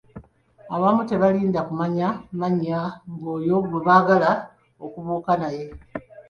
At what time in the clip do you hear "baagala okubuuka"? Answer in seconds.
3.87-5.31